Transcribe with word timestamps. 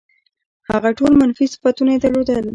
هغه 0.69 0.89
ټول 0.97 1.11
منفي 1.21 1.45
صفتونه 1.53 1.91
یې 1.93 1.99
درلودل. 2.03 2.45